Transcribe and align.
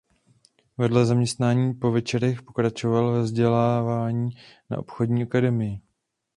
Vedle 0.77 1.05
zaměstnání 1.05 1.73
po 1.73 1.91
večerech 1.91 2.41
pokračoval 2.41 3.11
ve 3.13 3.21
vzdělávání 3.21 4.29
na 4.69 4.77
obchodní 4.77 5.23
akademii. 5.23 5.81